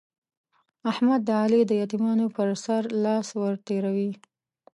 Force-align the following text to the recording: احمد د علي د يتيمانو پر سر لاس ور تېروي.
احمد 0.91 1.21
د 1.25 1.29
علي 1.41 1.61
د 1.67 1.71
يتيمانو 1.81 2.25
پر 2.35 2.47
سر 2.63 2.81
لاس 3.03 3.27
ور 3.39 3.55
تېروي. 3.67 4.11